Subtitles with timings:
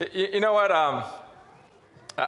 [0.00, 0.72] You, you know what?
[0.72, 1.04] Um,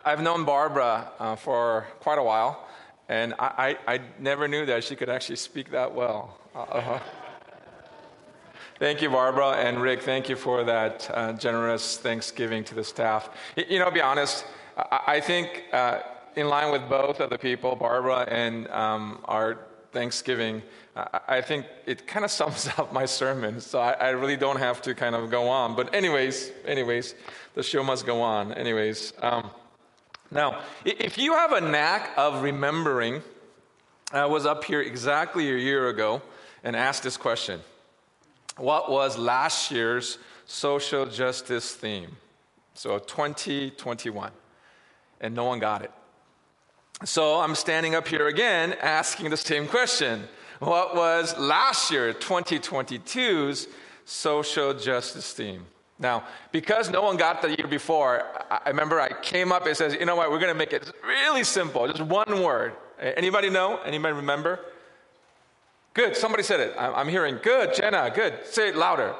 [0.04, 2.64] I've known Barbara uh, for quite a while,
[3.08, 6.38] and I, I, I, never knew that she could actually speak that well.
[6.54, 7.00] Uh-huh.
[8.78, 10.02] Thank you, Barbara and Rick.
[10.02, 13.30] Thank you for that uh, generous Thanksgiving to the staff.
[13.56, 14.44] You know, be honest,
[14.76, 16.02] I, I think uh,
[16.36, 19.58] in line with both of the people, Barbara and um, our
[19.96, 20.62] Thanksgiving,
[21.26, 24.94] I think it kind of sums up my sermon, so I, really don't have to
[24.94, 25.74] kind of go on.
[25.74, 27.14] But anyways, anyways,
[27.54, 28.52] the show must go on.
[28.52, 29.50] Anyways, um,
[30.30, 33.22] now if you have a knack of remembering,
[34.12, 36.20] I was up here exactly a year ago
[36.62, 37.60] and asked this question:
[38.58, 42.18] What was last year's social justice theme?
[42.74, 44.30] So 2021,
[45.22, 45.90] and no one got it.
[47.04, 50.26] So I'm standing up here again asking the same question.
[50.60, 53.68] What was last year, 2022's
[54.06, 55.66] social justice theme?
[55.98, 59.94] Now, because no one got the year before, I remember I came up and says,
[59.94, 62.72] you know what, we're going to make it really simple, just one word.
[62.98, 63.78] Anybody know?
[63.84, 64.60] Anybody remember?
[65.92, 66.74] Good, somebody said it.
[66.78, 67.38] I'm hearing.
[67.42, 68.46] Good, Jenna, good.
[68.46, 69.14] Say it louder.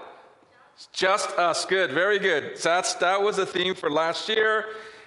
[0.92, 2.58] Just us, good, very good.
[2.58, 4.64] So that's, that was the theme for last year.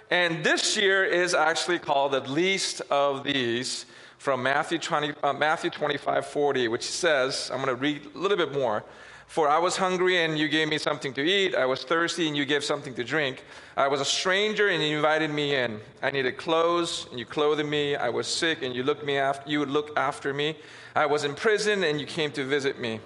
[0.10, 3.86] And this year is actually called the least of these
[4.18, 8.38] from Matthew, 20, uh, Matthew 25 40, which says, I'm going to read a little
[8.38, 8.84] bit more.
[9.28, 11.54] For I was hungry and you gave me something to eat.
[11.54, 13.44] I was thirsty and you gave something to drink.
[13.78, 15.80] I was a stranger and you invited me in.
[16.02, 17.96] I needed clothes and you clothed me.
[17.96, 20.58] I was sick and you looked me after, you would look after me.
[20.96, 23.00] I was in prison and you came to visit me.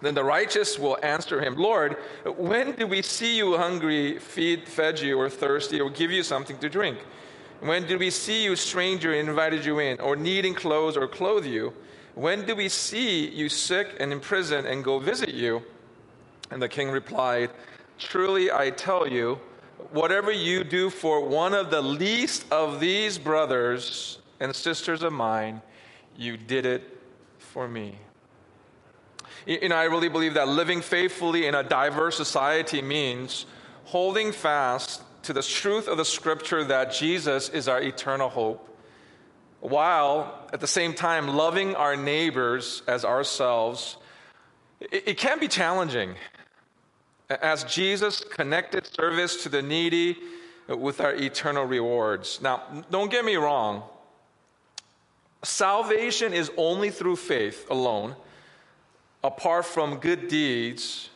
[0.00, 1.96] Then the righteous will answer him, Lord,
[2.36, 6.56] when did we see you hungry, feed, fed you, or thirsty, or give you something
[6.58, 6.98] to drink?
[7.60, 11.72] When did we see you stranger invited you in, or needing clothes or clothe you?
[12.14, 15.62] When did we see you sick and in prison and go visit you?
[16.50, 17.50] And the king replied,
[17.98, 19.40] Truly I tell you,
[19.90, 25.60] whatever you do for one of the least of these brothers and sisters of mine,
[26.16, 26.98] you did it
[27.38, 27.96] for me.
[29.48, 33.46] You know, I really believe that living faithfully in a diverse society means
[33.84, 38.68] holding fast to the truth of the scripture that Jesus is our eternal hope,
[39.60, 43.96] while at the same time loving our neighbors as ourselves.
[44.80, 46.16] It, it can be challenging
[47.30, 50.18] as Jesus connected service to the needy
[50.68, 52.38] with our eternal rewards.
[52.42, 53.82] Now, don't get me wrong.
[55.42, 58.14] Salvation is only through faith alone
[59.22, 61.10] apart from good deeds.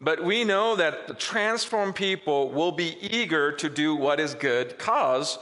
[0.00, 4.68] But we know that the transformed people will be eager to do what is good
[4.68, 5.38] because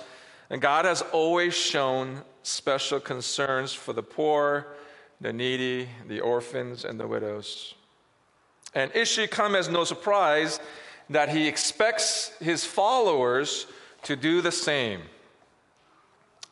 [0.60, 4.66] God has always shown special concerns for the poor,
[5.20, 7.74] the needy, the orphans, and the widows.
[8.74, 10.60] And it should come as no surprise
[11.10, 13.66] that he expects his followers
[14.04, 15.02] to do the same.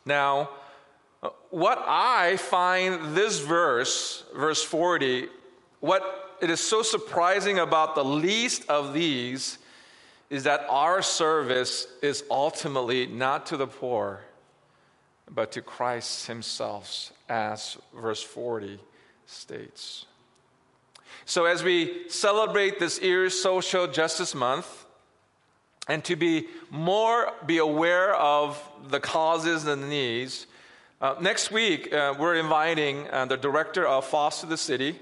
[0.05, 0.51] Now,
[1.23, 5.29] uh, what I find this verse, verse 40,
[5.81, 9.59] what it is so surprising about the least of these
[10.31, 14.21] is that our service is ultimately not to the poor,
[15.29, 18.79] but to Christ Himself, as verse 40
[19.27, 20.07] states.
[21.25, 24.87] So, as we celebrate this year's Social Justice Month,
[25.89, 30.47] and to be more be aware of the causes and the needs,
[31.01, 34.99] uh, next week uh, we're inviting uh, the director of Foster the City,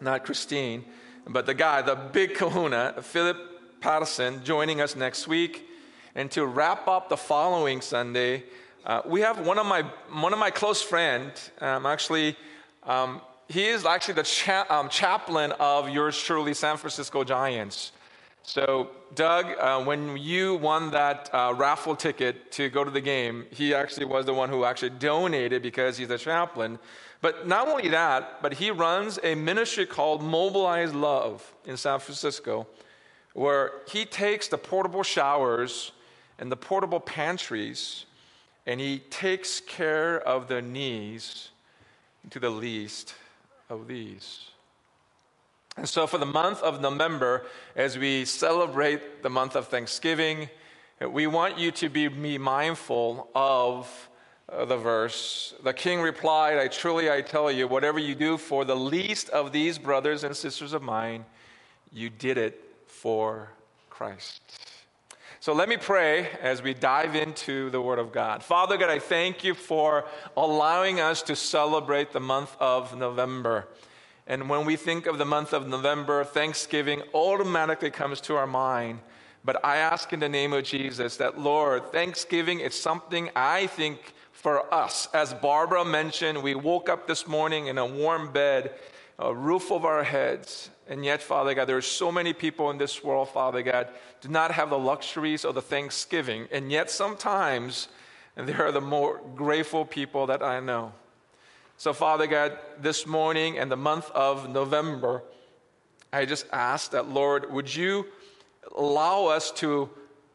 [0.00, 0.84] not Christine,
[1.26, 5.68] but the guy, the big kahuna, Philip Patterson, joining us next week.
[6.14, 8.44] And to wrap up the following Sunday,
[8.84, 12.36] uh, we have one of my, one of my close friends, um, actually,
[12.84, 17.92] um, he is actually the cha- um, chaplain of yours truly, San Francisco Giants.
[18.48, 23.44] So, Doug, uh, when you won that uh, raffle ticket to go to the game,
[23.50, 26.78] he actually was the one who actually donated because he's a chaplain.
[27.20, 32.68] But not only that, but he runs a ministry called Mobilize Love in San Francisco,
[33.34, 35.90] where he takes the portable showers
[36.38, 38.06] and the portable pantries
[38.64, 41.50] and he takes care of the needs
[42.30, 43.16] to the least
[43.68, 44.50] of these.
[45.76, 47.44] And so, for the month of November,
[47.74, 50.48] as we celebrate the month of Thanksgiving,
[51.00, 52.08] we want you to be
[52.38, 54.08] mindful of
[54.48, 55.54] uh, the verse.
[55.62, 59.52] The king replied, I truly I tell you, whatever you do for the least of
[59.52, 61.26] these brothers and sisters of mine,
[61.92, 63.50] you did it for
[63.90, 64.40] Christ.
[65.40, 68.42] So let me pray as we dive into the Word of God.
[68.42, 70.06] Father God, I thank you for
[70.36, 73.68] allowing us to celebrate the month of November.
[74.26, 78.98] And when we think of the month of November, Thanksgiving automatically comes to our mind.
[79.44, 84.00] But I ask in the name of Jesus that, Lord, Thanksgiving is something I think
[84.32, 85.08] for us.
[85.14, 88.74] As Barbara mentioned, we woke up this morning in a warm bed,
[89.20, 90.70] a roof over our heads.
[90.88, 93.88] And yet, Father God, there are so many people in this world, Father God,
[94.20, 96.48] do not have the luxuries of the Thanksgiving.
[96.50, 97.86] And yet, sometimes,
[98.36, 100.92] and they are the more grateful people that I know.
[101.78, 105.22] So, Father God, this morning and the month of November,
[106.12, 108.06] I just ask that, Lord, would you
[108.76, 109.90] allow us to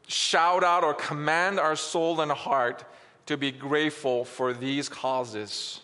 [0.07, 2.83] shout out or command our soul and heart
[3.25, 5.81] to be grateful for these causes.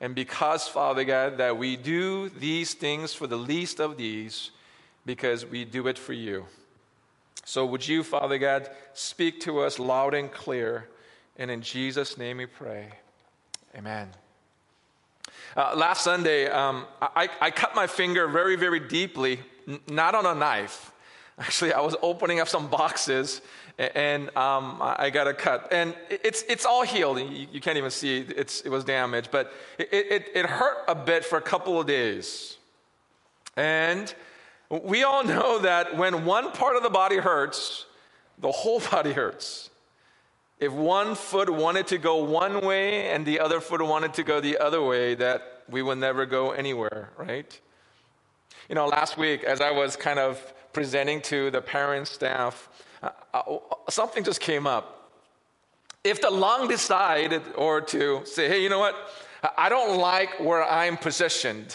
[0.00, 4.50] And because, Father God, that we do these things for the least of these,
[5.06, 6.46] because we do it for you.
[7.44, 10.88] So, would you, Father God, speak to us loud and clear?
[11.36, 12.90] And in Jesus' name we pray.
[13.76, 14.10] Amen.
[15.56, 20.24] Uh, last Sunday, um, I, I, cut my finger very, very deeply, n- not on
[20.24, 20.92] a knife.
[21.38, 23.40] Actually, I was opening up some boxes
[23.78, 25.68] and um, I got a cut.
[25.72, 27.18] And it's, it's all healed.
[27.18, 30.94] You, you can't even see it's, it was damaged, but it, it, it hurt a
[30.94, 32.58] bit for a couple of days.
[33.56, 34.12] And
[34.68, 37.86] we all know that when one part of the body hurts,
[38.38, 39.69] the whole body hurts.
[40.60, 44.40] If one foot wanted to go one way and the other foot wanted to go
[44.40, 47.58] the other way, that we would never go anywhere, right?
[48.68, 52.68] You know, last week, as I was kind of presenting to the parent staff,
[53.02, 53.58] uh, uh,
[53.88, 55.10] something just came up.
[56.04, 58.94] If the lung decided or to say, hey, you know what?
[59.56, 61.74] I don't like where I'm positioned.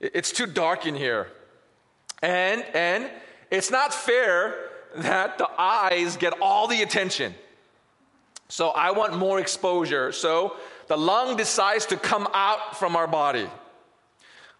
[0.00, 1.28] It's too dark in here.
[2.22, 3.10] And, and
[3.50, 4.54] it's not fair
[4.96, 7.34] that the eyes get all the attention.
[8.48, 10.12] So I want more exposure.
[10.12, 10.56] So
[10.86, 13.48] the lung decides to come out from our body.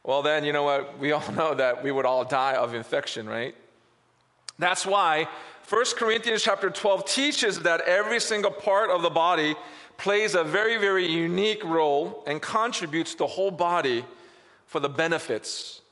[0.05, 0.99] Well, then, you know what?
[1.01, 3.55] We all know that we would all die of infection, right?
[4.59, 5.29] That's why
[5.69, 9.55] 1 Corinthians chapter 12 teaches that every single part of the body
[9.99, 14.05] plays a very, very unique role and contributes the whole body
[14.67, 15.83] for the benefits.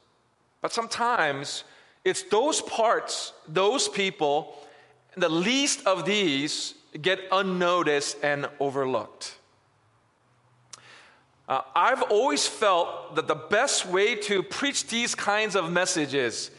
[0.62, 1.64] But sometimes
[2.04, 4.56] it's those parts, those people,
[5.16, 9.34] the least of these get unnoticed and overlooked.
[11.48, 16.50] Uh, I've always felt that the best way to preach these kinds of messages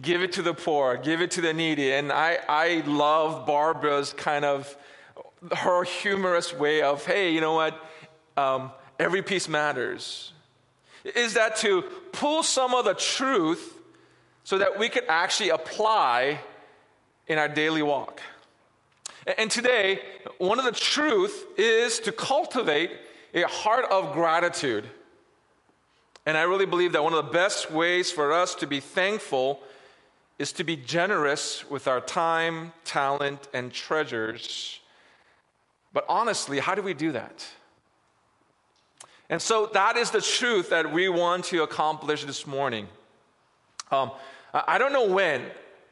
[0.00, 1.92] give it to the poor, give it to the needy.
[1.92, 4.74] And I, I love Barbara's kind of
[5.50, 7.78] her humorous way of, hey, you know what?
[8.36, 10.32] Um, every piece matters.
[11.04, 11.82] Is that to
[12.12, 13.76] pull some of the truth
[14.44, 16.40] so that we could actually apply
[17.26, 18.20] in our daily walk?
[19.26, 20.00] And today,
[20.38, 22.90] one of the truth is to cultivate
[23.34, 24.84] a heart of gratitude.
[26.26, 29.60] And I really believe that one of the best ways for us to be thankful
[30.38, 34.80] is to be generous with our time, talent, and treasures.
[35.92, 37.46] But honestly, how do we do that?
[39.30, 42.88] And so that is the truth that we want to accomplish this morning.
[43.90, 44.10] Um,
[44.52, 45.42] I don't know when,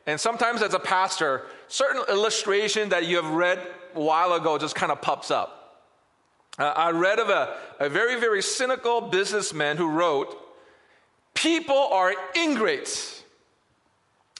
[0.06, 3.58] and sometimes as a pastor, certain illustration that you have read
[3.94, 5.56] a while ago just kind of pops up.
[6.58, 10.36] Uh, I read of a, a very, very cynical businessman who wrote,
[11.34, 13.22] People are ingrates.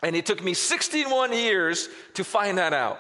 [0.03, 2.99] And it took me 61 years to find that out.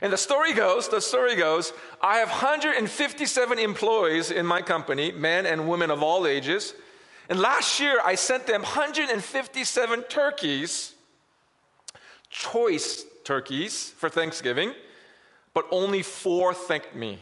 [0.00, 5.46] And the story goes, the story goes, I have 157 employees in my company, men
[5.46, 6.74] and women of all ages.
[7.28, 10.94] And last year I sent them 157 turkeys,
[12.30, 14.74] choice turkeys for Thanksgiving,
[15.54, 17.18] but only four thanked me.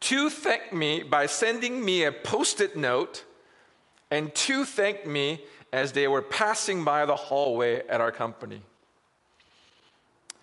[0.00, 3.24] Two thanked me by sending me a post it note,
[4.10, 8.60] and two thanked me as they were passing by the hallway at our company.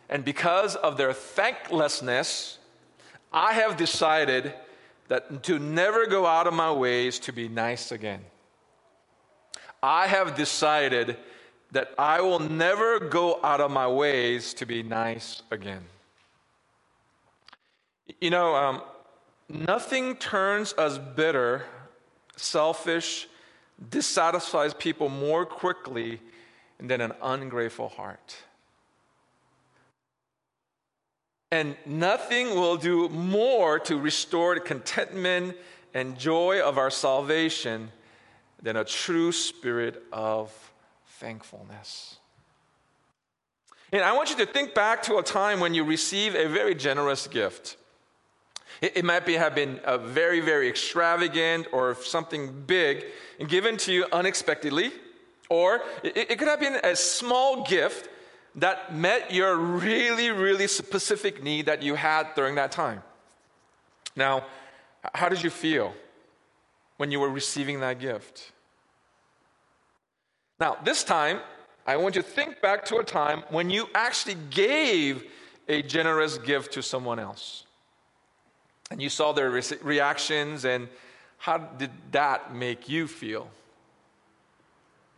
[0.10, 2.58] And because of their thanklessness,
[3.31, 4.53] I have decided
[5.08, 8.22] that to never go out of my ways to be nice again.
[9.81, 11.17] I have decided
[11.71, 15.83] that I will never go out of my ways to be nice again.
[18.19, 18.81] You know, um,
[19.47, 21.65] nothing turns us bitter,
[22.35, 23.27] selfish,
[23.89, 26.19] dissatisfies people more quickly
[26.79, 28.35] than an ungrateful heart.
[31.51, 35.55] And nothing will do more to restore the contentment
[35.93, 37.91] and joy of our salvation
[38.61, 40.70] than a true spirit of
[41.21, 42.17] thankfulness.
[43.93, 46.73] And I want you to think back to a time when you received a very
[46.73, 47.77] generous gift.
[48.81, 53.05] It, it might be, have been a very, very extravagant or something big
[53.39, 54.91] and given to you unexpectedly,
[55.47, 58.09] or it, it could have been a small gift,
[58.55, 63.01] that met your really, really specific need that you had during that time.
[64.13, 64.45] Now,
[65.13, 65.93] how did you feel
[66.97, 68.51] when you were receiving that gift?
[70.62, 71.39] Now, this time,
[71.88, 75.24] I want you to think back to a time when you actually gave
[75.68, 77.65] a generous gift to someone else.
[78.91, 80.88] And you saw their re- reactions, and
[81.39, 83.50] how did that make you feel?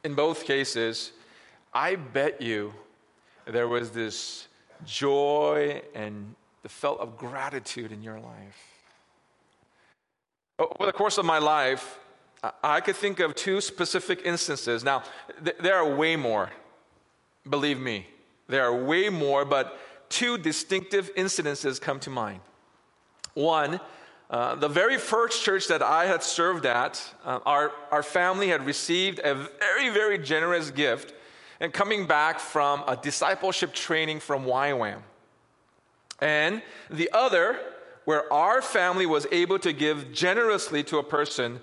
[0.05, 1.11] In both cases,
[1.73, 2.73] I bet you
[3.45, 4.47] there was this
[4.85, 8.61] joy and the felt of gratitude in your life.
[10.57, 11.99] Over the course of my life,
[12.61, 14.83] I could think of two specific instances.
[14.83, 15.03] Now,
[15.43, 16.51] th- there are way more.
[17.49, 18.07] Believe me,
[18.47, 19.77] there are way more, but
[20.09, 22.41] two distinctive incidences come to mind.
[23.33, 23.79] One,
[24.29, 28.65] uh, the very first church that I had served at, uh, our, our family had
[28.65, 31.13] received a very, very generous gift
[31.59, 34.99] and coming back from a discipleship training from YWAM.
[36.19, 37.59] And the other,
[38.05, 41.59] where our family was able to give generously to a person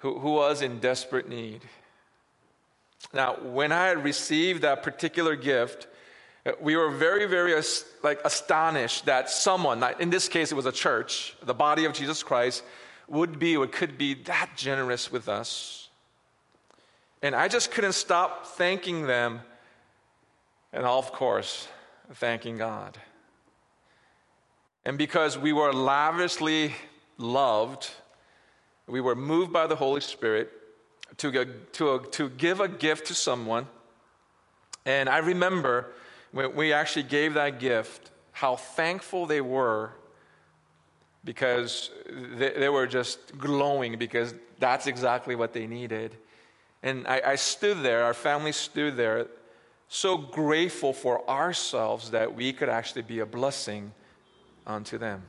[0.00, 1.62] who, who was in desperate need.
[3.12, 5.86] Now, when I had received that particular gift,
[6.44, 7.60] uh, we were very, very
[8.02, 12.22] like astonished that someone, in this case it was a church, the body of Jesus
[12.22, 12.62] Christ,
[13.08, 15.88] would be or could be that generous with us.
[17.22, 19.40] And I just couldn't stop thanking them,
[20.72, 21.68] and of course,
[22.14, 22.96] thanking God.
[24.84, 26.74] And because we were lavishly
[27.18, 27.90] loved,
[28.90, 30.50] we were moved by the Holy Spirit
[31.18, 33.66] to, to, to give a gift to someone.
[34.84, 35.92] And I remember
[36.32, 39.92] when we actually gave that gift, how thankful they were
[41.24, 46.16] because they, they were just glowing because that's exactly what they needed.
[46.82, 49.26] And I, I stood there, our family stood there,
[49.88, 53.92] so grateful for ourselves that we could actually be a blessing
[54.66, 55.22] unto them.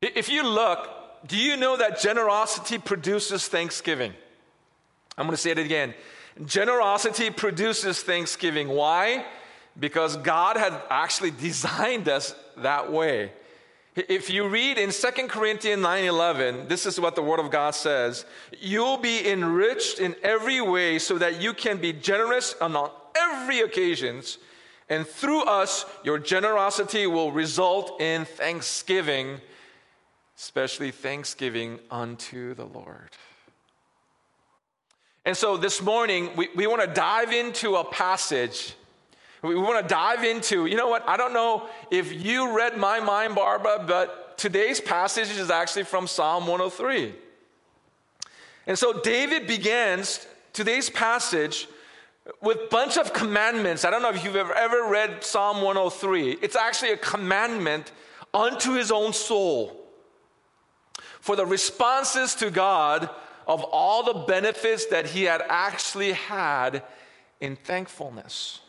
[0.00, 0.88] If you look,
[1.26, 4.12] do you know that generosity produces thanksgiving?
[5.16, 5.94] I'm going to say it again.
[6.44, 8.68] Generosity produces thanksgiving.
[8.68, 9.24] Why?
[9.78, 13.32] Because God had actually designed us that way.
[13.96, 18.24] If you read in 2 Corinthians 9:11, this is what the word of God says,
[18.60, 24.38] you'll be enriched in every way so that you can be generous on every occasions,
[24.88, 29.40] and through us your generosity will result in thanksgiving,
[30.38, 33.10] especially thanksgiving unto the Lord.
[35.24, 38.74] And so this morning, we, we want to dive into a passage.
[39.42, 41.06] We want to dive into, you know what?
[41.08, 46.06] I don't know if you read my mind, Barbara, but today's passage is actually from
[46.06, 47.14] Psalm 103.
[48.68, 51.66] And so David begins today's passage
[52.40, 53.84] with a bunch of commandments.
[53.84, 56.38] I don't know if you've ever, ever read Psalm 103.
[56.42, 57.90] It's actually a commandment
[58.32, 59.77] unto his own soul
[61.20, 63.08] for the responses to God
[63.46, 66.82] of all the benefits that he had actually had
[67.40, 68.60] in thankfulness.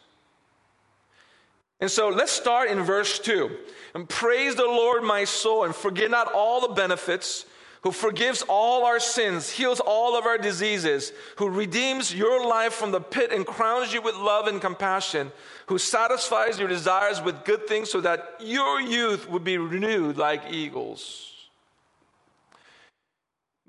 [1.81, 3.55] And so let's start in verse 2.
[3.93, 7.45] And praise the Lord, my soul, and forget not all the benefits,
[7.81, 12.91] who forgives all our sins, heals all of our diseases, who redeems your life from
[12.91, 15.31] the pit and crowns you with love and compassion,
[15.67, 20.51] who satisfies your desires with good things so that your youth would be renewed like
[20.51, 21.28] eagles.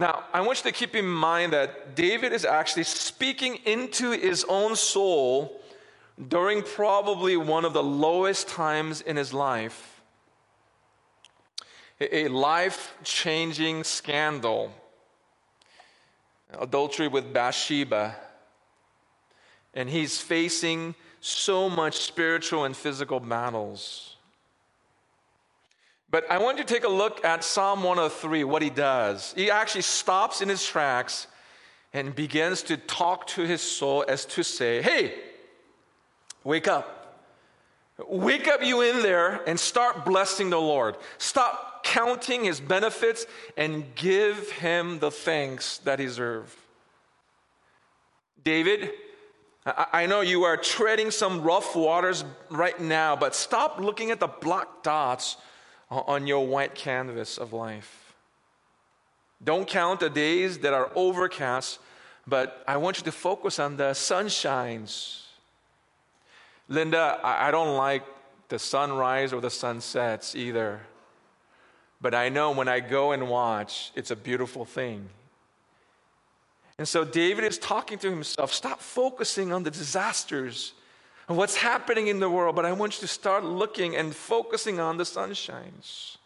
[0.00, 4.46] Now, I want you to keep in mind that David is actually speaking into his
[4.48, 5.60] own soul
[6.28, 10.00] during probably one of the lowest times in his life.
[12.00, 14.72] A life changing scandal,
[16.58, 18.16] adultery with Bathsheba.
[19.74, 24.16] And he's facing so much spiritual and physical battles.
[26.10, 29.32] But I want you to take a look at Psalm 103, what he does.
[29.36, 31.28] He actually stops in his tracks
[31.92, 35.14] and begins to talk to his soul as to say, Hey,
[36.42, 36.96] wake up.
[38.08, 40.96] Wake up, you in there, and start blessing the Lord.
[41.18, 43.26] Stop counting his benefits
[43.56, 46.54] and give him the thanks that he deserves.
[48.42, 48.90] David,
[49.66, 54.28] I know you are treading some rough waters right now, but stop looking at the
[54.28, 55.36] black dots
[55.90, 58.14] on your white canvas of life.
[59.42, 61.78] Don't count the days that are overcast,
[62.26, 65.22] but I want you to focus on the sunshines.
[66.68, 68.04] Linda, I don't like
[68.48, 70.80] the sunrise or the sunsets either.
[72.00, 75.08] But I know when I go and watch, it's a beautiful thing.
[76.78, 80.72] And so David is talking to himself stop focusing on the disasters
[81.36, 84.96] what's happening in the world, but I want you to start looking and focusing on
[84.96, 86.16] the sunshines.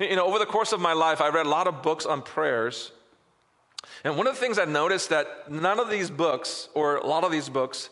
[0.00, 2.22] You know, over the course of my life, I read a lot of books on
[2.22, 2.90] prayers.
[4.02, 7.22] And one of the things I noticed that none of these books, or a lot
[7.22, 7.90] of these books,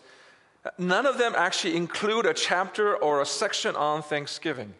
[0.78, 4.75] none of them actually include a chapter or a section on Thanksgiving.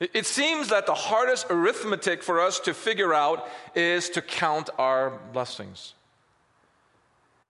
[0.00, 5.18] It seems that the hardest arithmetic for us to figure out is to count our
[5.32, 5.94] blessings.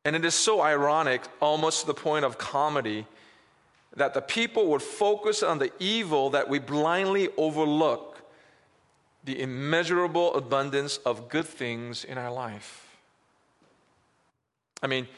[0.04, 3.06] And it is so ironic, almost to the point of comedy,
[3.96, 8.22] that the people would focus on the evil that we blindly overlook
[9.24, 12.86] the immeasurable abundance of good things in our life.
[14.82, 15.08] I mean,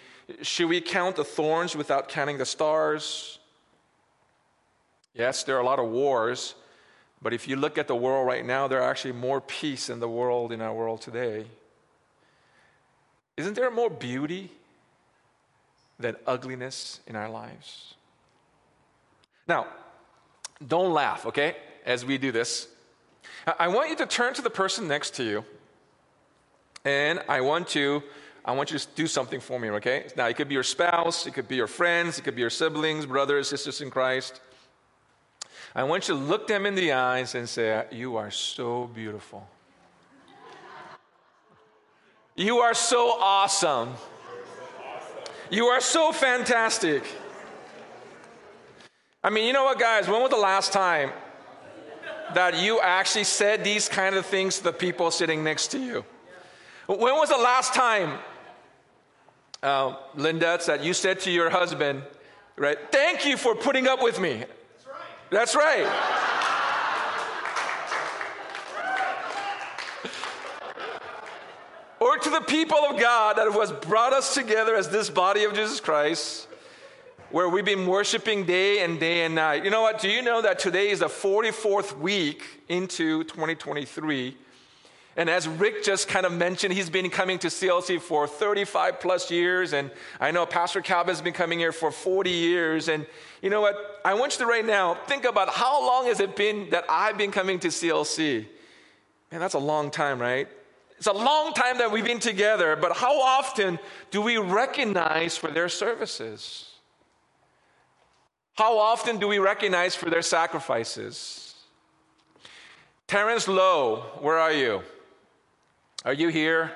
[0.43, 3.41] should we count the thorns without counting the stars?
[5.15, 6.55] Yes, there are a lot of wars,
[7.21, 9.99] but if you look at the world right now, there are actually more peace in
[9.99, 11.47] the world in our world today.
[13.37, 14.53] Isn't there more beauty
[15.99, 17.95] than ugliness in our lives.
[19.49, 19.67] Now,
[20.67, 22.69] don't laugh, okay, as we do this.
[23.59, 25.45] I want you to turn to the person next to you,
[26.85, 28.03] and I want to.
[28.45, 30.07] I want you to do something for me, okay?
[30.17, 32.51] Now, it could be your spouse, it could be your friends, it could be your
[32.51, 34.41] siblings, brothers, sisters in Christ.
[35.75, 39.49] I want you to look them in the eyes and say, You are so beautiful.
[42.37, 43.95] You are so awesome.
[45.51, 47.05] You are so fantastic.
[49.23, 50.09] I mean, you know what, guys?
[50.09, 51.11] When was the last time
[52.35, 56.05] that you actually said these kind of things to the people sitting next to you?
[56.87, 58.19] When was the last time,
[59.63, 62.03] uh, Linda, that you said to your husband,
[62.57, 64.45] right, thank you for putting up with me?
[64.45, 65.31] That's right.
[65.31, 66.26] That's right.
[72.23, 75.81] To the people of God that has brought us together as this body of Jesus
[75.81, 76.49] Christ,
[77.31, 79.65] where we've been worshiping day and day and night.
[79.65, 80.01] You know what?
[80.01, 84.37] Do you know that today is the 44th week into 2023?
[85.17, 89.31] And as Rick just kind of mentioned, he's been coming to CLC for 35 plus
[89.31, 89.73] years.
[89.73, 92.89] And I know Pastor Calvin has been coming here for 40 years.
[92.89, 93.07] And
[93.41, 94.01] you know what?
[94.05, 97.17] I want you to right now think about how long has it been that I've
[97.17, 98.47] been coming to CLC?
[99.33, 100.49] Man, that's a long time, right?
[100.99, 103.79] It's a long time that we've been together, but how often
[104.11, 106.71] do we recognize for their services?
[108.55, 111.55] How often do we recognize for their sacrifices?
[113.07, 114.83] Terrence Lowe, where are you?
[116.05, 116.73] Are you here?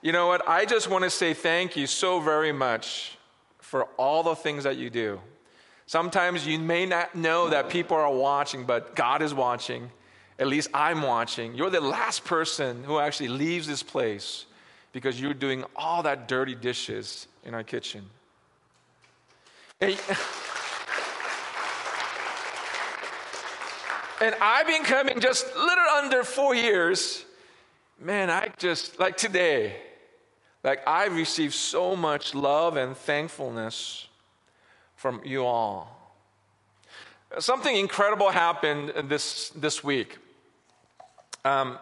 [0.00, 0.48] You know what?
[0.48, 3.18] I just want to say thank you so very much
[3.58, 5.20] for all the things that you do.
[5.86, 9.90] Sometimes you may not know that people are watching, but God is watching
[10.38, 14.46] at least I'm watching, you're the last person who actually leaves this place
[14.92, 18.04] because you're doing all that dirty dishes in our kitchen.
[19.80, 19.98] And,
[24.20, 27.24] and I've been coming just little under four years.
[28.00, 29.76] Man, I just, like today,
[30.62, 34.06] like I received so much love and thankfulness
[34.96, 35.92] from you all.
[37.38, 40.18] Something incredible happened this, this week.
[41.46, 41.78] Um,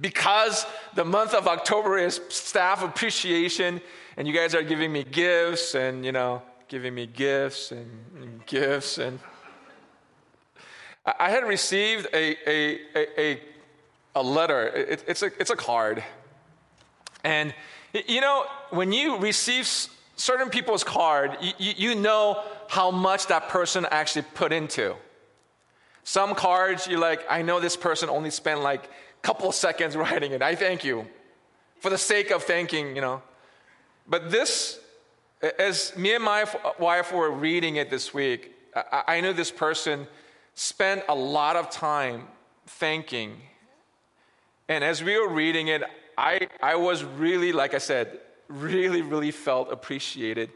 [0.00, 0.64] because
[0.94, 3.82] the month of October is staff appreciation,
[4.16, 8.46] and you guys are giving me gifts and, you know, giving me gifts and, and
[8.46, 8.96] gifts.
[8.96, 9.18] And
[11.04, 13.40] I had received a, a, a,
[14.14, 16.02] a letter, it, it's, a, it's a card.
[17.24, 17.52] And,
[18.06, 19.68] you know, when you receive
[20.16, 24.96] certain people's card, you, you know how much that person actually put into.
[26.04, 28.88] Some cards, you're like, I know this person only spent like a
[29.22, 30.42] couple seconds writing it.
[30.42, 31.06] I thank you
[31.80, 33.22] for the sake of thanking, you know.
[34.06, 34.78] But this,
[35.58, 36.44] as me and my
[36.78, 40.06] wife were reading it this week, I, I knew this person
[40.54, 42.28] spent a lot of time
[42.66, 43.40] thanking.
[44.68, 45.82] And as we were reading it,
[46.16, 50.50] I, I was really, like I said, really, really felt appreciated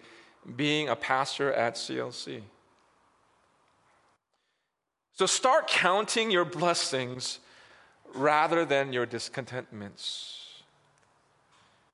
[0.57, 2.43] being a pastor at CLC.
[5.19, 7.41] So start counting your blessings
[8.15, 10.63] rather than your discontentments.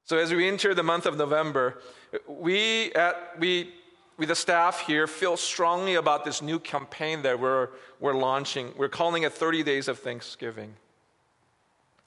[0.04, 1.80] So as we enter the month of November,
[2.28, 3.72] we at we
[4.18, 8.74] we the staff here feel strongly about this new campaign that we're we're launching.
[8.76, 10.74] We're calling it 30 Days of Thanksgiving.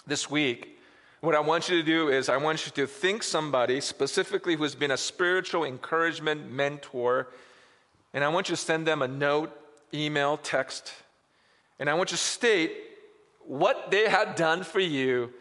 [0.06, 0.78] This week,
[1.22, 4.76] what I want you to do is I want you to think somebody specifically who's
[4.76, 7.30] been a spiritual encouragement mentor,
[8.14, 9.50] and I want you to send them a note,
[9.96, 10.94] email, text,
[11.80, 12.74] and I want you to state
[13.46, 15.32] what they had done for you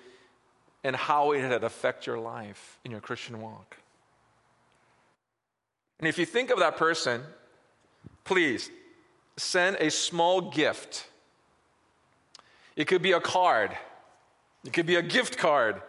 [0.85, 3.77] and how it had affected your life in your Christian walk.
[5.99, 7.23] And if you think of that person,
[8.25, 8.71] please
[9.37, 11.09] send a small gift.
[12.77, 13.77] It could be a card,
[14.65, 15.81] it could be a gift card.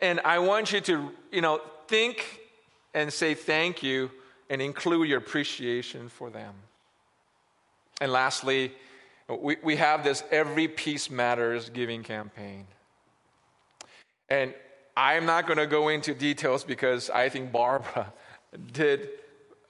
[0.00, 2.40] And I want you to, you know, think
[2.94, 4.10] and say thank you
[4.48, 6.54] and include your appreciation for them.
[8.00, 8.72] And lastly,
[9.40, 12.66] we, we have this Every Piece Matters giving campaign.
[14.28, 14.54] And
[14.96, 18.12] I'm not going to go into details because I think Barbara
[18.72, 19.08] did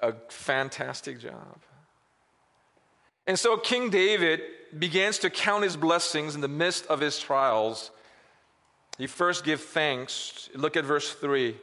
[0.01, 1.59] a fantastic job.
[3.27, 4.41] And so King David
[4.79, 7.91] begins to count his blessings in the midst of his trials.
[8.99, 10.49] He first gives thanks.
[10.55, 11.57] Look at verse 3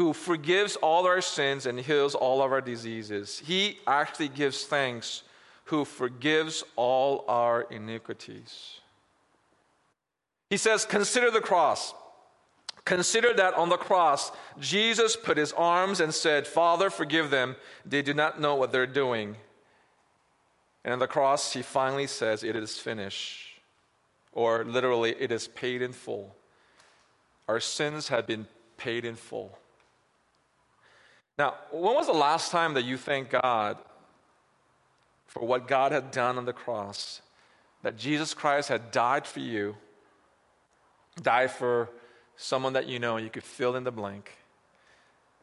[0.00, 3.42] who forgives all our sins and heals all of our diseases.
[3.44, 5.24] He actually gives thanks,
[5.70, 8.80] who forgives all our iniquities.
[10.48, 11.94] He says, Consider the cross.
[12.84, 17.54] Consider that on the cross, Jesus put his arms and said, Father, forgive them.
[17.86, 19.36] They do not know what they're doing.
[20.84, 23.60] And on the cross, he finally says, It is finished.
[24.32, 26.34] Or literally, it is paid in full.
[27.46, 29.56] Our sins had been paid in full.
[31.38, 33.78] Now, when was the last time that you thanked God
[35.30, 37.22] for what God had done on the cross?
[37.84, 39.76] That Jesus Christ had died for you,
[41.22, 41.88] died for
[42.36, 44.32] someone that you know, you could fill in the blank,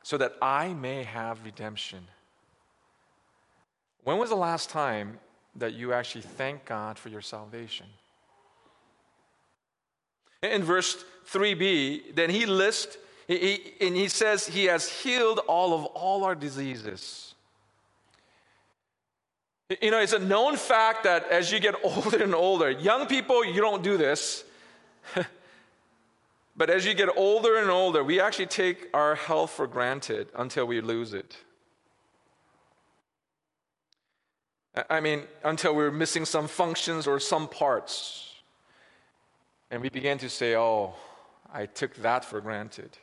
[0.04, 2.06] so that I may have redemption.
[4.04, 5.20] When was the last time
[5.56, 7.86] that you actually thank God for your salvation?
[10.44, 12.98] In verse 3b, then he lists
[13.28, 17.36] he, and he says he has healed all of all our diseases.
[19.70, 23.44] You know, it's a known fact that as you get older and older, young people,
[23.44, 24.44] you don't do this.
[26.56, 30.66] but as you get older and older, we actually take our health for granted until
[30.66, 31.36] we lose it.
[34.90, 38.36] I mean, until we're missing some functions or some parts.
[39.72, 40.94] And we begin to say, oh,
[41.52, 42.98] I took that for granted.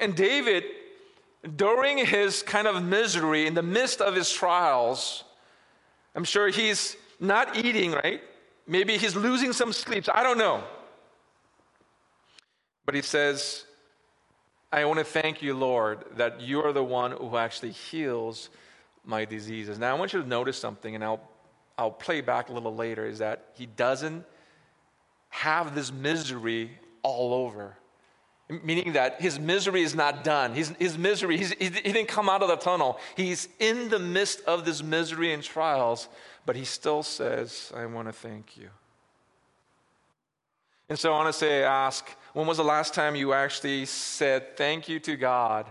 [0.00, 0.64] And David,
[1.56, 5.24] during his kind of misery, in the midst of his trials,
[6.14, 8.20] I'm sure he's not eating, right?
[8.66, 10.04] Maybe he's losing some sleep.
[10.12, 10.64] I don't know.
[12.84, 13.64] But he says,
[14.72, 18.50] I want to thank you, Lord, that you are the one who actually heals
[19.04, 19.78] my diseases.
[19.78, 21.20] Now, I want you to notice something, and I'll,
[21.78, 24.24] I'll play back a little later, is that he doesn't
[25.30, 26.70] have this misery
[27.02, 27.76] all over
[28.48, 30.54] meaning that his misery is not done.
[30.54, 32.98] His, his misery, he, he didn't come out of the tunnel.
[33.16, 36.08] He's in the midst of this misery and trials,
[36.46, 38.70] but he still says, I want to thank you.
[40.88, 44.56] And so I want to say, ask, when was the last time you actually said
[44.56, 45.66] thank you to God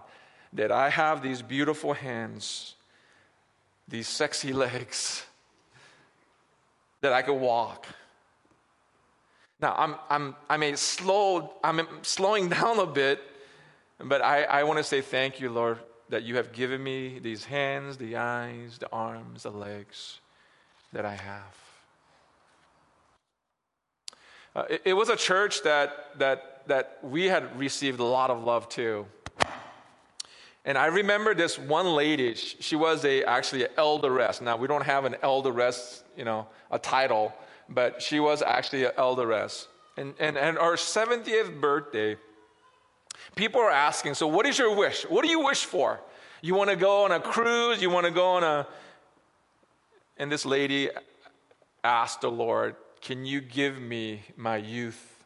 [0.54, 2.76] that I have these beautiful hands,
[3.88, 5.26] these sexy legs,
[7.02, 7.88] that I could walk?
[9.60, 13.22] Now, I'm, I'm, I may slow, I'm slowing down a bit,
[14.00, 17.46] but I, I want to say thank you, Lord, that you have given me these
[17.46, 20.20] hands, the eyes, the arms, the legs
[20.94, 21.58] that I have.
[24.56, 28.44] Uh, it, it, was a church that, that, that we had received a lot of
[28.44, 29.06] love to.
[30.66, 34.42] And I remember this one lady, she was a, actually an elderess.
[34.42, 37.34] Now, we don't have an elderess, you know, a title,
[37.70, 39.68] but she was actually an elderess.
[39.98, 42.18] And, and, and our 70th birthday,
[43.36, 45.04] people are asking, So, what is your wish?
[45.04, 46.00] What do you wish for?
[46.42, 47.82] You want to go on a cruise?
[47.82, 48.68] You want to go on a.
[50.18, 50.90] And this lady
[51.84, 55.24] asked the Lord, Can you give me my youth?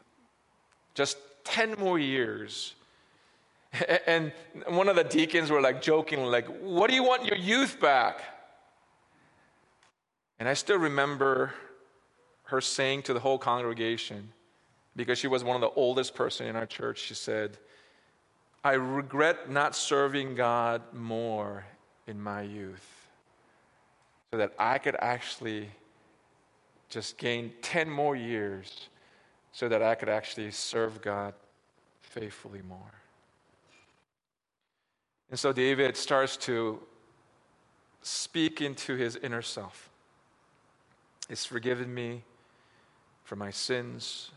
[0.93, 2.75] Just 10 more years.
[4.05, 4.33] And
[4.67, 8.21] one of the deacons were like joking, like, What do you want your youth back?
[10.39, 11.53] And I still remember
[12.51, 14.31] her saying to the whole congregation,
[14.95, 17.57] because she was one of the oldest person in our church, she said,
[18.63, 21.65] I regret not serving God more
[22.07, 23.07] in my youth
[24.29, 25.71] so that I could actually
[26.89, 28.89] just gain 10 more years
[29.53, 31.33] so that I could actually serve God
[32.01, 32.93] faithfully more.
[35.29, 36.81] And so David starts to
[38.01, 39.89] speak into his inner self.
[41.29, 42.23] He's forgiven me
[43.31, 44.29] for my sins.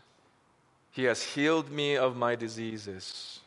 [0.89, 3.41] He has healed me of my diseases.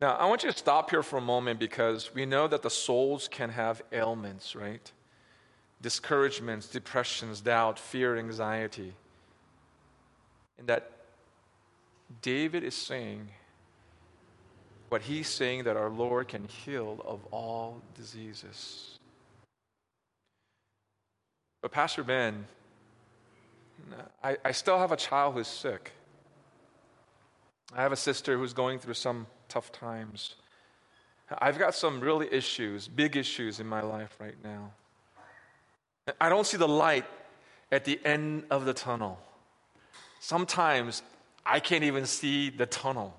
[0.00, 2.70] Now, I want you to stop here for a moment because we know that the
[2.70, 4.90] souls can have ailments, right?
[5.82, 8.94] Discouragements, depressions, doubt, fear, anxiety.
[10.58, 10.92] And that
[12.22, 13.28] David is saying,
[14.88, 18.98] But he's saying that our Lord can heal of all diseases.
[21.60, 22.46] But, Pastor Ben,
[23.92, 25.92] Uh, I, I still have a child who's sick.
[27.74, 30.36] I have a sister who's going through some tough times.
[31.38, 34.72] I've got some really issues, big issues in my life right now.
[36.20, 37.04] I don't see the light
[37.72, 39.18] at the end of the tunnel.
[40.20, 41.02] Sometimes
[41.44, 43.14] I can't even see the tunnel.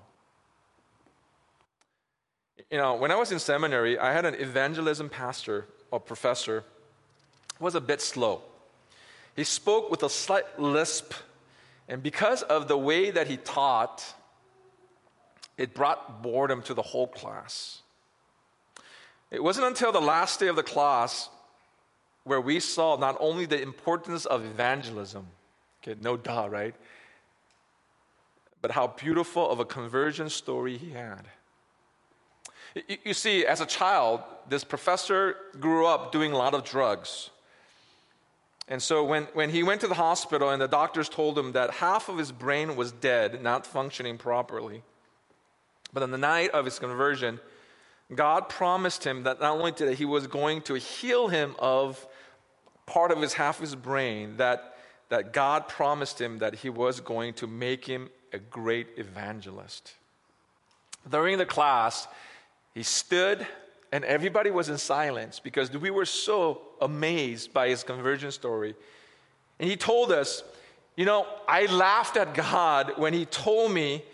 [2.70, 6.64] You know, when I was in seminary, I had an evangelism pastor or professor
[7.60, 8.42] was a bit slow.
[9.38, 11.14] He spoke with a slight lisp,
[11.88, 14.04] and because of the way that he taught,
[15.56, 17.82] it brought boredom to the whole class.
[19.30, 21.30] It wasn't until the last day of the class
[22.24, 25.28] where we saw not only the importance of evangelism,
[25.84, 26.74] okay, no duh, right?
[28.60, 31.28] But how beautiful of a conversion story he had.
[32.74, 37.30] You, you see, as a child, this professor grew up doing a lot of drugs.
[38.68, 41.70] And so when, when he went to the hospital and the doctors told him that
[41.70, 44.82] half of his brain was dead, not functioning properly,
[45.92, 47.40] but on the night of his conversion,
[48.14, 52.06] God promised him that not only that he was going to heal him of
[52.84, 54.76] part of his half of his brain, that,
[55.08, 59.94] that God promised him that he was going to make him a great evangelist.
[61.08, 62.06] During the class,
[62.74, 63.46] he stood
[63.92, 68.74] and everybody was in silence because we were so amazed by his conversion story.
[69.58, 70.42] And he told us,
[70.96, 74.04] You know, I laughed at God when he told me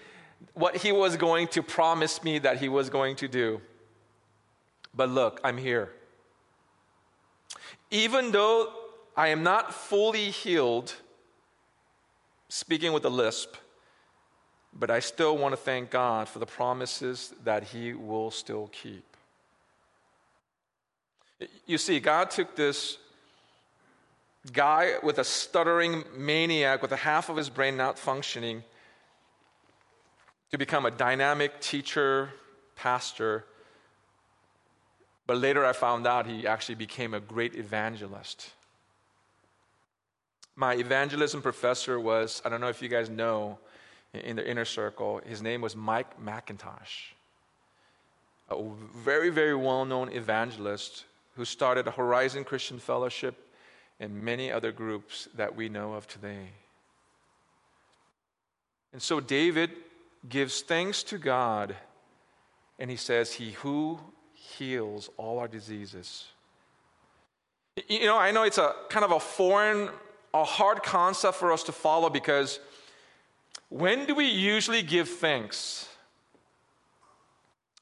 [0.54, 3.60] what he was going to promise me that he was going to do.
[4.94, 5.92] But look, I'm here.
[7.90, 8.72] Even though
[9.16, 10.94] I am not fully healed,
[12.48, 13.56] speaking with a lisp,
[14.72, 19.13] but I still want to thank God for the promises that He will still keep.
[21.66, 22.98] You see, God took this
[24.52, 28.62] guy with a stuttering maniac with a half of his brain not functioning
[30.50, 32.30] to become a dynamic teacher,
[32.76, 33.44] pastor,
[35.26, 38.52] but later I found out he actually became a great evangelist.
[40.54, 43.58] My evangelism professor was, I don't know if you guys know,
[44.12, 47.14] in the inner circle, his name was Mike MacIntosh,
[48.50, 48.62] a
[48.94, 51.04] very, very well known evangelist
[51.36, 53.48] who started a Horizon Christian Fellowship
[54.00, 56.48] and many other groups that we know of today.
[58.92, 59.70] And so David
[60.28, 61.76] gives thanks to God
[62.78, 63.98] and he says, He who
[64.32, 66.26] heals all our diseases.
[67.88, 69.88] You know, I know it's a kind of a foreign,
[70.32, 72.60] a hard concept for us to follow because
[73.68, 75.88] when do we usually give thanks?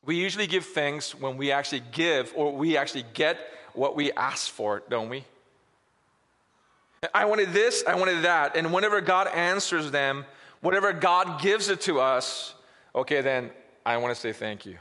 [0.04, 3.38] We usually give thanks when we actually give or we actually get
[3.74, 5.24] what we ask for, don't we?
[7.14, 8.56] I wanted this, I wanted that.
[8.56, 10.24] And whenever God answers them,
[10.60, 12.54] whatever God gives it to us,
[12.94, 13.50] okay, then
[13.84, 14.78] I want to say thank you.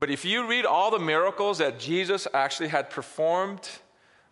[0.00, 3.68] But if you read all the miracles that Jesus actually had performed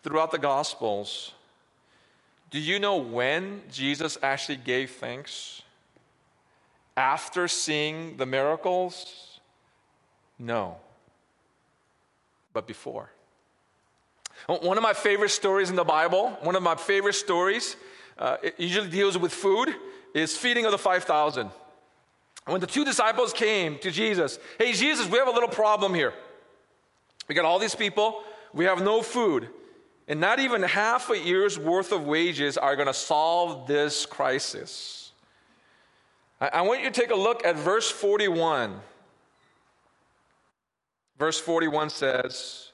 [0.03, 1.33] throughout the Gospels,
[2.49, 5.61] do you know when Jesus actually gave thanks?
[7.01, 9.39] After seeing the miracles?
[10.37, 10.77] No.
[12.53, 13.09] But before.
[14.45, 17.75] One of my favorite stories in the Bible, one of my favorite stories,
[18.19, 19.73] uh, it usually deals with food,
[20.13, 21.49] is feeding of the 5,000.
[22.45, 26.13] When the two disciples came to Jesus, hey, Jesus, we have a little problem here.
[27.27, 28.21] We got all these people,
[28.53, 29.49] we have no food,
[30.07, 35.00] and not even half a year's worth of wages are going to solve this crisis.
[36.41, 38.79] I, want you to take a look at verse 41.
[41.19, 42.71] Verse 41 says,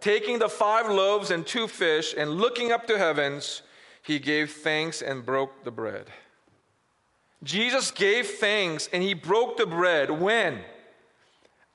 [0.00, 3.62] Taking the five loaves and two fish and looking up to heavens,
[4.02, 6.06] he gave thanks and broke the bread.
[7.42, 10.08] Jesus gave thanks and he broke the bread.
[10.10, 10.60] When?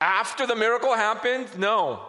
[0.00, 1.58] After the miracle happened?
[1.58, 2.06] No.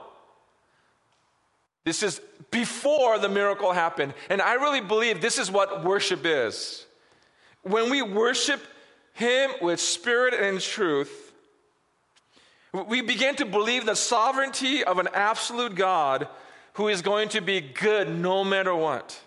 [1.84, 4.14] This is before the miracle happened.
[4.30, 6.86] And I really believe this is what worship is.
[7.64, 8.62] When we worship
[9.20, 11.34] him with spirit and truth,
[12.88, 16.28] we begin to believe the sovereignty of an absolute God
[16.74, 19.20] who is going to be good no matter what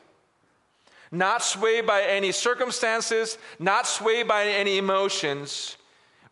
[1.13, 5.77] not swayed by any circumstances, not swayed by any emotions.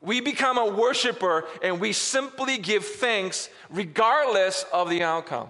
[0.01, 5.49] We become a worshiper and we simply give thanks regardless of the outcome.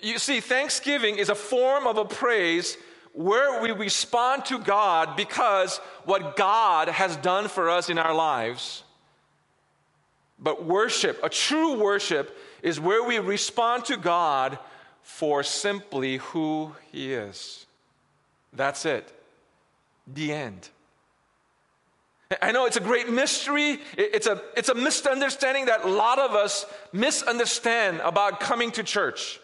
[0.00, 2.78] You see, thanksgiving is a form of a praise
[3.12, 8.84] where we respond to God because what God has done for us in our lives.
[10.38, 14.58] But worship, a true worship, is where we respond to God
[15.02, 17.66] for simply who He is.
[18.52, 19.12] That's it.
[20.06, 20.68] The end.
[22.40, 23.78] I know it's a great mystery.
[23.96, 29.38] It's a, it's a misunderstanding that a lot of us misunderstand about coming to church.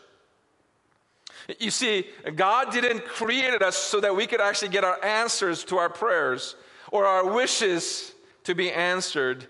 [1.59, 2.07] You see,
[2.37, 6.57] God didn't create us so that we could actually get our answers to our prayers
[6.93, 8.13] or our wishes
[8.45, 9.47] to be answered,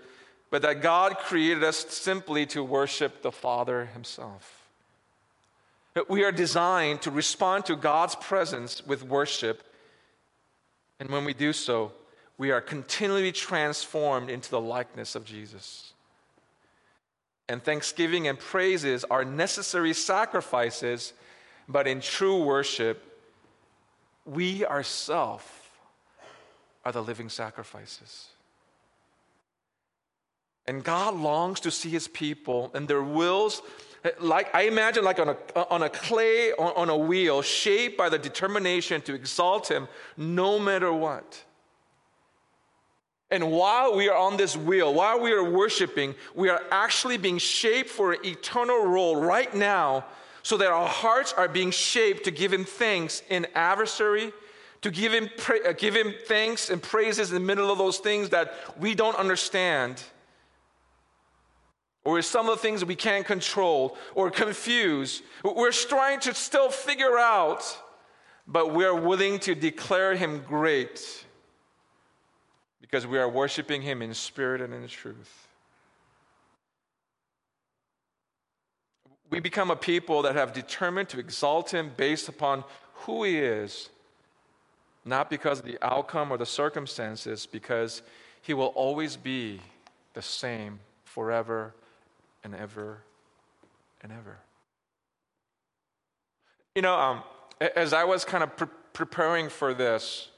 [0.51, 4.69] but that God created us simply to worship the Father Himself.
[6.09, 9.65] We are designed to respond to God's presence with worship,
[11.01, 11.93] and when we do so,
[12.39, 15.93] we are continually transformed into the likeness of Jesus.
[17.49, 21.15] And thanksgiving and praises are necessary sacrifices,
[21.69, 23.05] but in true worship,
[24.25, 25.45] we ourselves
[26.85, 28.29] are the living sacrifices.
[30.67, 33.63] And God longs to see his people and their wills,
[34.21, 35.37] like I imagine, like on a,
[35.71, 40.59] on a clay, on, on a wheel, shaped by the determination to exalt him no
[40.59, 41.43] matter what.
[43.31, 47.39] And while we are on this wheel, while we are worshiping, we are actually being
[47.39, 50.07] shaped for an eternal role right now
[50.49, 54.33] so that our hearts are being shaped to give Him thanks in adversary,
[54.81, 57.99] to give Him, pra- uh, give him thanks and praises in the middle of those
[57.99, 60.03] things that we don't understand,
[62.03, 65.21] or some of the things that we can't control or confuse.
[65.45, 67.63] We're trying to still figure out,
[68.47, 71.27] but we're willing to declare Him great
[72.81, 75.48] because we are worshiping Him in spirit and in truth.
[79.31, 82.65] We become a people that have determined to exalt Him based upon
[82.95, 83.91] who He is,
[85.05, 88.03] not because of the outcome or the circumstances, because
[88.43, 89.61] He will always be
[90.15, 91.75] the same forever
[92.43, 93.03] and ever
[94.03, 94.39] and ever.
[96.75, 97.23] You know, um,
[97.61, 100.29] as I was kind of pre- preparing for this,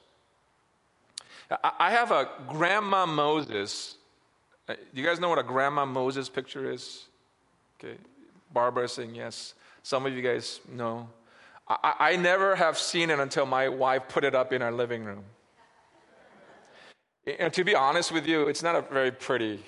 [1.63, 3.95] I have a Grandma Moses.
[4.67, 7.05] Do uh, you guys know what a Grandma Moses picture is?
[7.77, 7.97] Okay.
[8.53, 9.53] Barbara saying yes.
[9.83, 11.09] Some of you guys know.
[11.67, 15.03] I, I never have seen it until my wife put it up in our living
[15.03, 15.23] room.
[17.39, 19.63] And to be honest with you, it's not a very pretty.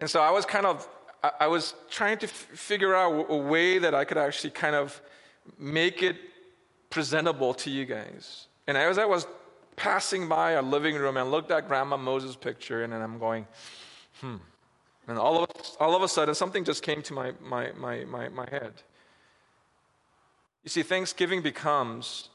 [0.00, 0.88] And so I was kind of,
[1.40, 5.00] I was trying to f- figure out a way that I could actually kind of
[5.58, 6.16] make it
[6.88, 8.46] presentable to you guys.
[8.66, 9.26] And as I was
[9.76, 13.46] passing by our living room and looked at Grandma Moses' picture, and then I'm going,
[14.20, 14.36] hmm.
[15.08, 18.28] And all of, all of a sudden, something just came to my, my, my, my,
[18.28, 18.74] my head.
[20.62, 22.28] You see, Thanksgiving becomes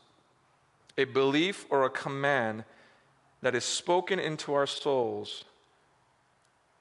[0.98, 2.64] a belief or a command
[3.44, 5.46] that is spoken into our souls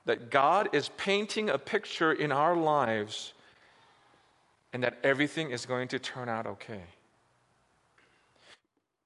[0.04, 3.34] that God is painting a picture in our lives
[4.72, 6.82] and that everything is going to turn out okay.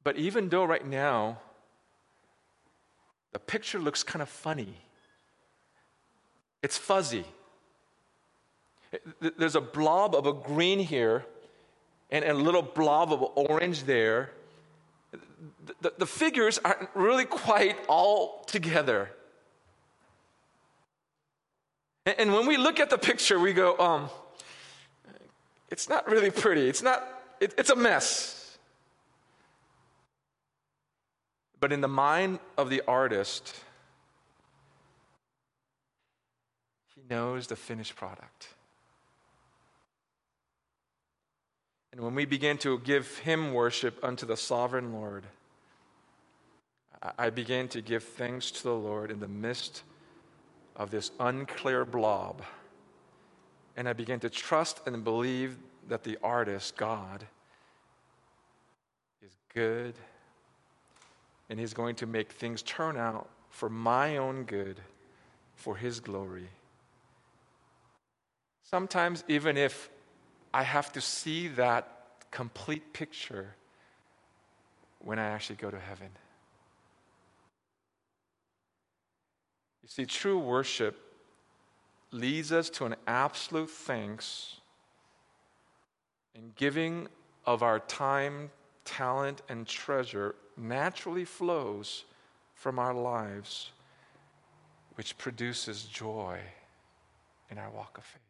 [0.05, 1.39] But even though right now
[3.33, 4.75] the picture looks kind of funny,
[6.67, 7.25] it's fuzzy.
[9.39, 11.25] There's a blob of a green here
[12.11, 14.33] and a little blob of orange there.
[15.13, 19.13] The, the, the figures aren't really quite all together.
[22.05, 24.11] And, and when we look at the picture, we go, um,
[25.71, 26.69] it's not really pretty.
[26.69, 27.07] It's not,
[27.41, 28.59] it, it's a mess.
[31.61, 33.55] But in the mind of the artist,
[36.96, 38.49] he knows the finished product.
[41.93, 45.25] And when we begin to give him worship unto the sovereign Lord,
[47.19, 49.83] I begin to give thanks to the Lord in the midst
[50.75, 52.43] of this unclear blob.
[53.77, 55.57] And I begin to trust and believe
[55.89, 57.25] that the artist, God,
[59.25, 59.95] is good
[61.49, 64.81] and He's going to make things turn out for my own good,
[65.55, 66.49] for His glory.
[68.69, 69.89] Sometimes, even if
[70.53, 71.89] I have to see that
[72.33, 73.55] complete picture
[74.99, 76.09] when I actually go to heaven.
[79.85, 80.99] You see, true worship
[82.11, 84.57] leads us to an absolute thanks
[86.35, 87.07] and giving
[87.45, 88.51] of our time,
[88.85, 92.05] talent, and treasure naturally flows
[92.55, 93.71] from our lives,
[94.97, 96.41] which produces joy
[97.49, 98.26] in our walk of faith.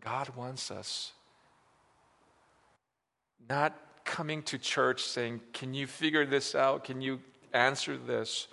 [0.00, 1.12] God wants us
[3.48, 6.84] not coming to church saying, Can you figure this out?
[6.84, 7.20] Can you
[7.52, 8.48] answer this?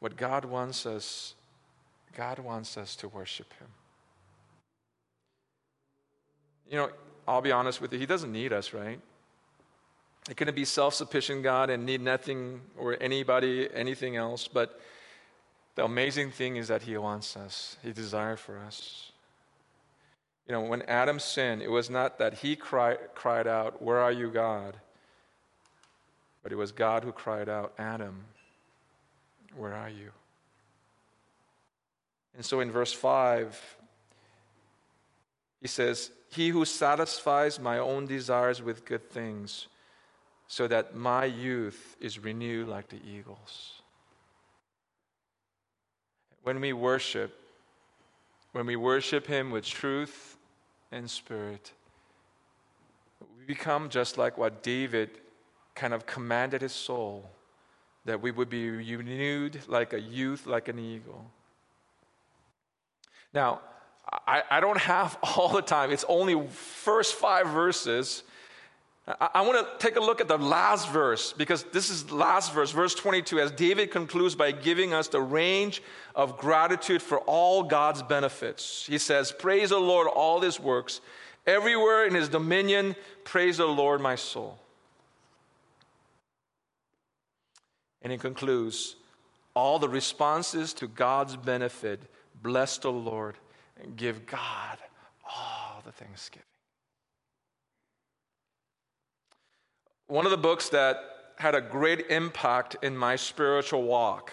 [0.00, 1.34] What God wants us,
[2.16, 3.68] God wants us to worship Him.
[6.70, 6.90] You know,
[7.26, 9.00] I'll be honest with you, He doesn't need us, right?
[10.28, 14.46] He couldn't be self sufficient God and need nothing or anybody, anything else.
[14.46, 14.78] But
[15.74, 19.07] the amazing thing is that He wants us, He desires for us.
[20.48, 24.10] You know, when Adam sinned, it was not that he cried, cried out, Where are
[24.10, 24.78] you, God?
[26.42, 28.24] But it was God who cried out, Adam,
[29.54, 30.10] where are you?
[32.34, 33.76] And so in verse 5,
[35.60, 39.66] he says, He who satisfies my own desires with good things,
[40.46, 43.82] so that my youth is renewed like the eagles.
[46.42, 47.38] When we worship,
[48.52, 50.37] when we worship Him with truth
[50.90, 51.72] and spirit,
[53.38, 55.10] we become just like what David
[55.74, 57.30] kind of commanded his soul
[58.04, 61.30] that we would be renewed like a youth, like an eagle.
[63.34, 63.60] Now,
[64.26, 65.90] I, I don't have all the time.
[65.90, 68.22] It's only first five verses.
[69.20, 72.52] I, want to take a look at the last verse because this is the last
[72.52, 75.82] verse, verse 22, as David concludes by giving us the range
[76.14, 78.84] of gratitude for all God's benefits.
[78.86, 81.00] He says, Praise the Lord, all his works.
[81.46, 84.58] Everywhere in his dominion, praise the Lord, my soul.
[88.02, 88.96] And he concludes
[89.54, 92.02] all the responses to God's benefit
[92.42, 93.36] bless the Lord
[93.82, 94.78] and give God
[95.24, 96.44] all the thanksgiving.
[100.08, 100.96] One of the books that
[101.36, 104.32] had a great impact in my spiritual walk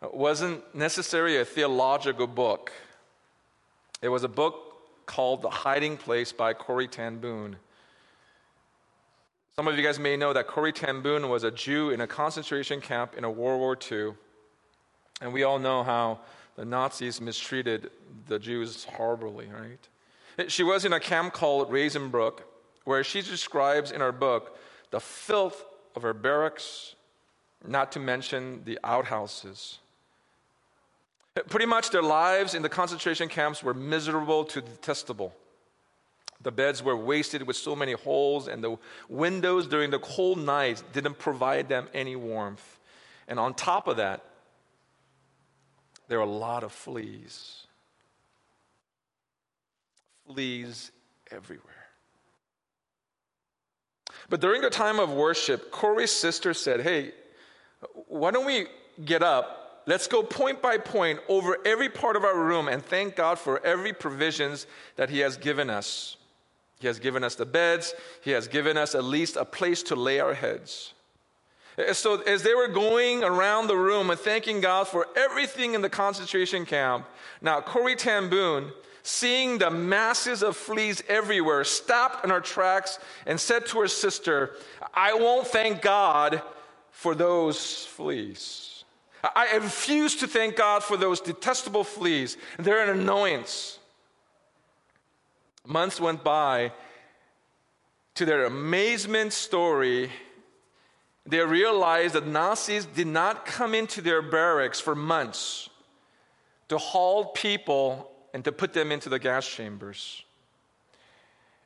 [0.00, 2.72] uh, wasn't necessarily a theological book.
[4.00, 7.56] It was a book called The Hiding Place by Corrie ten Boom.
[9.54, 12.06] Some of you guys may know that Corrie ten Boom was a Jew in a
[12.06, 14.14] concentration camp in a World War II.
[15.20, 16.20] And we all know how
[16.56, 17.90] the Nazis mistreated
[18.28, 20.48] the Jews horribly, right?
[20.50, 22.40] She was in a camp called Ravensbrück,
[22.84, 24.56] where she describes in her book
[24.90, 25.64] the filth
[25.96, 26.94] of her barracks,
[27.66, 29.78] not to mention the outhouses.
[31.48, 35.34] Pretty much their lives in the concentration camps were miserable to detestable.
[36.42, 38.76] The beds were wasted with so many holes, and the
[39.08, 42.78] windows during the cold nights didn't provide them any warmth.
[43.26, 44.22] And on top of that,
[46.06, 47.66] there were a lot of fleas.
[50.26, 50.92] Fleas
[51.30, 51.83] everywhere.
[54.28, 57.12] But during the time of worship, Corrie's sister said, Hey,
[58.08, 58.66] why don't we
[59.04, 59.82] get up?
[59.86, 63.64] Let's go point by point over every part of our room and thank God for
[63.64, 66.16] every provisions that He has given us.
[66.80, 69.94] He has given us the beds, He has given us at least a place to
[69.94, 70.94] lay our heads.
[71.78, 75.82] Eh, so, as they were going around the room and thanking God for everything in
[75.82, 77.06] the concentration camp,
[77.40, 78.72] now Corrie ten Boom,
[79.04, 84.56] seeing the masses of fleas everywhere, stopped in her tracks and said to her sister,
[84.94, 86.42] I won't thank God
[86.90, 88.84] for those fleas.
[89.22, 92.38] I refuse to thank God for those detestable fleas.
[92.58, 93.78] They're an annoyance.
[95.66, 96.72] Months went by.
[98.16, 100.10] To their amazement story,
[101.26, 105.68] they realized that Nazis did not come into their barracks for months
[106.68, 110.24] to haul people and to put them into the gas chambers.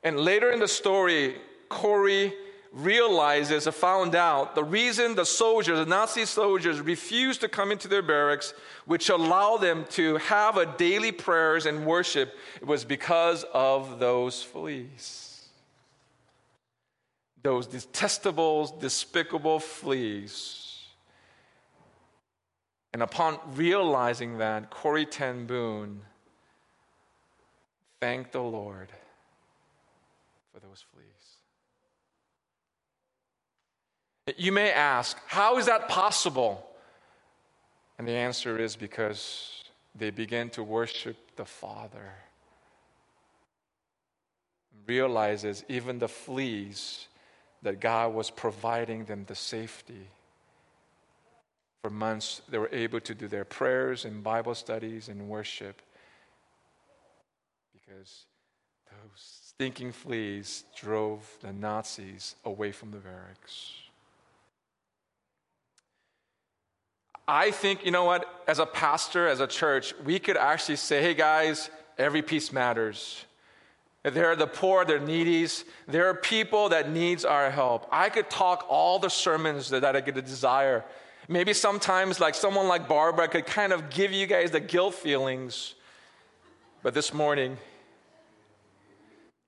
[0.05, 1.37] And later in the story,
[1.71, 2.35] Corrie
[2.73, 7.89] realizes or found out the reason the soldiers, the Nazi soldiers, refused to come into
[7.89, 8.53] their barracks,
[8.85, 14.43] which allowed them to have a daily prayers and worship, it was because of those
[14.43, 15.49] fleas.
[17.43, 20.85] Those detestable, despicable fleas.
[22.93, 26.03] And upon realizing that, Corrie ten Boom
[28.01, 28.89] thanked the Lord
[30.53, 31.07] for those fleas.
[34.37, 36.65] You may ask, how is that possible?
[37.99, 39.63] And the answer is because
[39.95, 42.13] they began to worship the Father.
[44.87, 47.09] Realizes even the fleas
[47.63, 50.09] that God was providing them the safety.
[51.83, 55.83] For months, they were able to do their prayers and Bible studies and worship
[57.99, 58.27] because
[58.91, 63.73] those stinking fleas drove the Nazis away from the barracks.
[67.27, 71.03] I think, you know what, as a pastor, as a church, we could actually say,
[71.03, 73.25] hey guys, every piece matters.
[74.05, 75.65] There are the poor, there are needies.
[75.87, 77.87] There are people that needs our help.
[77.91, 80.85] I could talk all the sermons that, that I could desire.
[81.29, 85.75] Maybe sometimes, like someone like Barbara, could kind of give you guys the guilt feelings.
[86.83, 87.59] But this morning,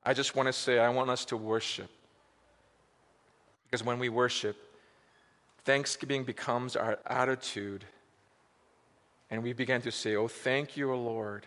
[0.04, 1.90] I just want to say, I want us to worship.
[3.64, 4.56] Because when we worship,
[5.64, 7.84] thanksgiving becomes our attitude.
[9.30, 11.46] And we begin to say, Oh, thank you, O Lord.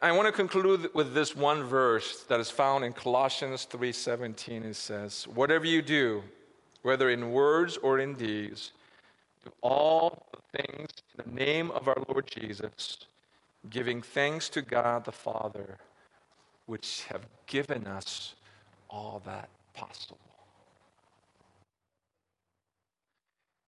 [0.00, 4.64] I want to conclude with this one verse that is found in Colossians 3:17.
[4.64, 6.24] It says, "Whatever you do,
[6.80, 8.72] whether in words or in deeds,
[9.44, 13.06] do all things in the name of our Lord Jesus,
[13.70, 15.78] giving thanks to God the Father,
[16.66, 18.34] which have given us
[18.90, 20.31] all that possible."